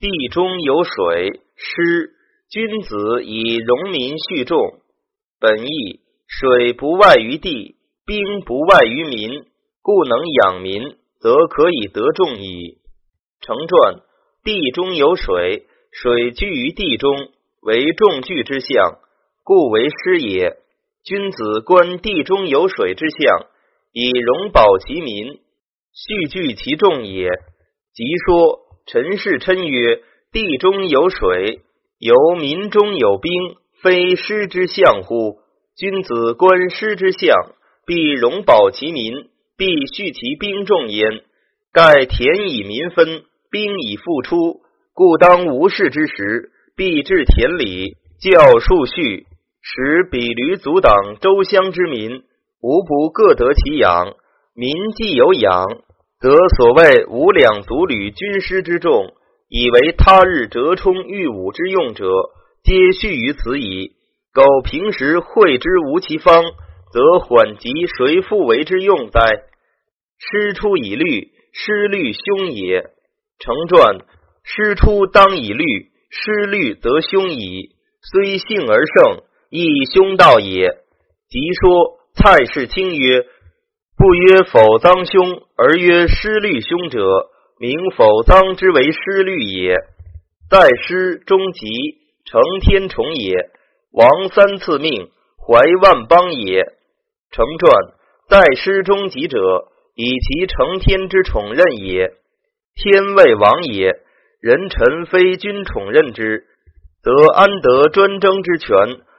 [0.00, 2.12] 地中有水湿，
[2.48, 4.60] 君子以容民蓄众。
[5.40, 7.74] 本意水不外于地，
[8.06, 9.28] 兵不外于民，
[9.82, 12.78] 故能养民，则可以得众矣。
[13.40, 13.96] 成传：
[14.44, 17.16] 地中有水，水居于地中，
[17.62, 19.00] 为众聚之象，
[19.42, 20.58] 故为师也。
[21.02, 23.46] 君子观地中有水之象，
[23.92, 25.40] 以容保其民，
[25.92, 27.28] 蓄聚其众也。
[27.92, 28.60] 即说
[28.90, 30.00] 陈氏琛曰
[30.32, 31.60] ：“地中有水，
[31.98, 33.32] 由民中有兵，
[33.82, 35.38] 非师之象乎？
[35.76, 37.36] 君子观师之象，
[37.86, 41.22] 必容保其民，必蓄其兵众焉。
[41.72, 44.60] 盖田以民分。”兵以复出，
[44.92, 49.24] 故当无事之时，必至田里，教数序，
[49.62, 52.24] 使比驴阻挡周乡之民，
[52.60, 54.14] 无不各得其养。
[54.54, 55.64] 民既有养，
[56.20, 59.14] 则所谓五两足履军师之众，
[59.48, 62.04] 以为他日折冲御武之用者，
[62.64, 63.92] 皆蓄于此矣。
[64.32, 66.42] 苟平时会之无其方，
[66.92, 69.20] 则缓急谁复为之用哉？
[70.18, 72.90] 师出以律，师律凶也。
[73.38, 73.98] 成传：
[74.42, 75.64] 师出当以律，
[76.10, 77.76] 师律则凶矣。
[78.02, 80.78] 虽幸而胜，亦凶道也。
[81.28, 83.24] 即说蔡氏卿曰
[83.98, 87.00] ：“不曰否臧凶，而曰失律凶者，
[87.58, 89.74] 名否臧之为失律也。
[90.48, 91.66] 在师中吉，
[92.24, 93.34] 承天宠也。
[93.90, 96.62] 王三次命，怀万邦也。
[97.32, 97.72] 成传：
[98.28, 102.12] 在师中吉者，以其承天之宠任也。”
[102.80, 103.98] 天为王也，
[104.40, 106.44] 人臣非君宠任之，
[107.02, 108.70] 则安得专征之权，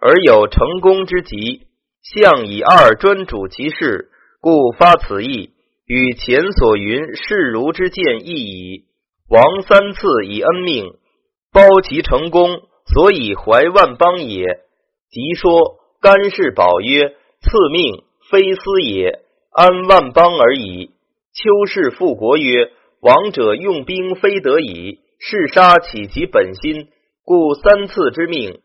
[0.00, 1.66] 而有成功之急？
[2.04, 4.10] 相以二专主其事，
[4.40, 5.50] 故发此意，
[5.86, 8.84] 与前所云视如之见异矣。
[9.28, 10.92] 王三次以恩命，
[11.52, 14.44] 包其成功，所以怀万邦也。
[15.10, 19.20] 即说干氏宝曰：“赐命非私也，
[19.52, 20.90] 安万邦而已。”
[21.34, 22.72] 邱氏复国曰。
[23.02, 26.88] 王者用兵非得已，是杀起其本心，
[27.24, 28.60] 故三次之命，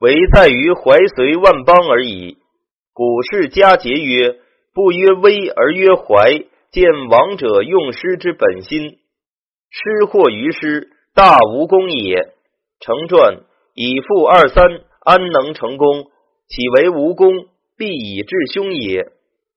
[0.00, 2.36] 唯在于怀随万邦而已。
[2.92, 4.40] 古世家节曰
[4.76, 8.98] ：“不曰威而曰怀，见王者用师之本心。
[9.70, 12.34] 师或于师，大无功也。”
[12.78, 13.38] 成传
[13.72, 14.62] 以负二三，
[15.00, 16.04] 安能成功？
[16.46, 17.46] 岂为无功，
[17.78, 19.06] 必以至凶也。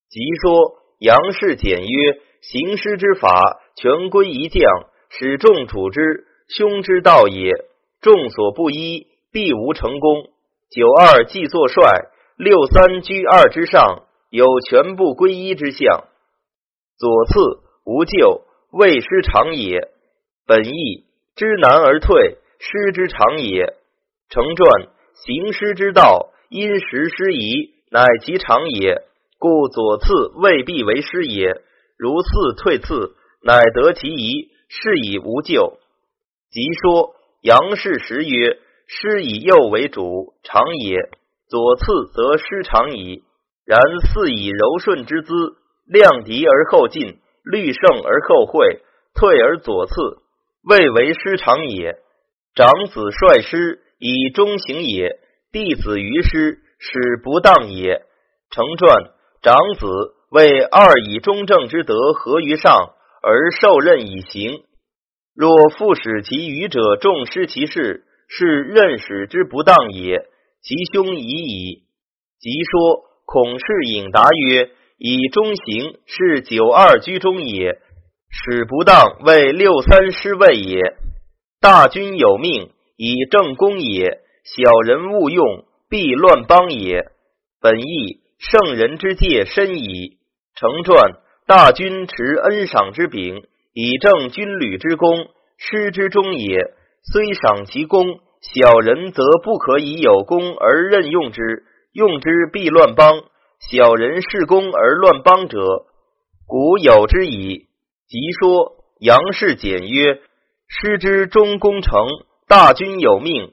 [0.08, 2.22] 即说杨氏简曰。
[2.42, 4.64] 行师之法，全归一将，
[5.10, 7.66] 使众处之，凶之道也。
[8.00, 10.30] 众所不依，必无成功。
[10.72, 11.84] 九二既作帅，
[12.38, 16.06] 六三居二之上，有全部归一之象。
[16.98, 17.34] 左次
[17.86, 19.90] 无咎，未失常也。
[20.46, 23.76] 本意知难而退，失之常也。
[24.30, 29.04] 成传行师之道，因时失宜，乃其常也。
[29.38, 31.62] 故左次未必为师也。
[31.98, 35.80] 如次退次，乃得其宜，是以无咎。
[36.52, 40.98] 即说杨氏时曰：“师以右为主，常也；
[41.48, 43.24] 左次则失常矣。
[43.70, 45.32] 然似以柔顺之姿，
[45.86, 48.82] 量敌而后进，虑胜而后会，
[49.14, 49.94] 退而左次，
[50.64, 52.00] 未为师常也。
[52.56, 55.20] 长子率师以忠行也，
[55.52, 58.02] 弟子于师使不当也。
[58.50, 59.12] 成传
[59.44, 62.94] 长子。”为二以中正之德合于上，
[63.24, 64.62] 而受任以行。
[65.36, 70.20] 若复使其愚者重失其事，是任使之不当也，
[70.62, 71.84] 其凶已矣。
[72.40, 77.78] 即说孔氏引答曰：“以中行是九二居中也，
[78.32, 80.82] 使不当为六三失位也。
[81.62, 87.12] 大军有命，以正功也；小人勿用，必乱邦也。
[87.62, 90.18] 本意圣人之戒深矣。”
[90.58, 91.12] 成传
[91.46, 95.28] 大军持恩赏之柄，以正军旅之功，
[95.60, 96.58] 师之中也。
[97.04, 98.08] 虽赏其功，
[98.42, 103.24] 小人则不可以有功而任用之，用之必乱邦。
[103.60, 105.60] 小人恃功而乱邦者，
[106.48, 107.68] 古有之矣。
[108.08, 110.22] 即说杨氏简曰：
[110.68, 112.08] 师之中功成，
[112.48, 113.52] 大军有命，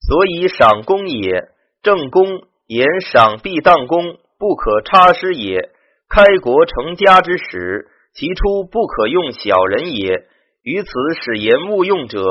[0.00, 1.48] 所以赏功也。
[1.82, 5.70] 正功言赏必当功，不可差失也。
[6.08, 10.26] 开国成家之始，其初不可用小人也。
[10.62, 10.90] 于此
[11.20, 12.24] 使言勿用者，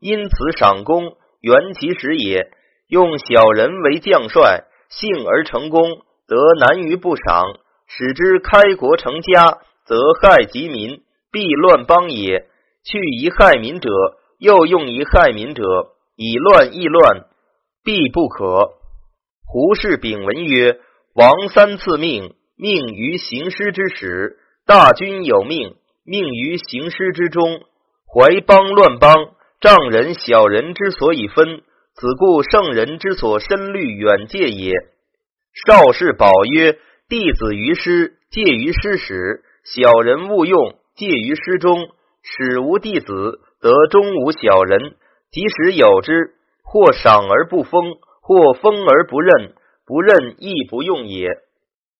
[0.00, 2.50] 因此赏功，原其实也。
[2.88, 11.02] 用小人为将帅，幸而成功，则难于不赏；使之开国成家，则害及民，
[11.32, 12.46] 必乱邦也。
[12.82, 13.88] 去以害民者，
[14.38, 15.62] 又用以害民者，
[16.16, 17.26] 以乱易乱，
[17.84, 18.72] 必不可。
[19.46, 20.80] 胡氏丙文曰：
[21.14, 24.36] 王三次命，命于行师之始；
[24.66, 27.60] 大军有命，命于行师之中。
[28.12, 29.14] 怀邦乱邦，
[29.60, 31.62] 丈人小人之所以分，
[32.00, 34.72] 此故圣人之所深虑远戒也。
[35.52, 36.78] 少氏宝曰：
[37.10, 41.90] 弟子于师，戒于师始；小人勿用，戒于师中。
[42.22, 44.94] 始无弟子，则终无小人。
[45.30, 46.32] 即使有之，
[46.62, 47.82] 或赏而不封，
[48.22, 49.52] 或封而不任，
[49.84, 51.28] 不任亦不用也。